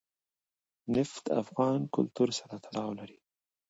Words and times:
نفت 0.95 1.21
د 1.27 1.35
افغان 1.41 1.79
کلتور 1.95 2.29
سره 2.39 2.55
تړاو 2.65 2.91
لري. 2.99 3.17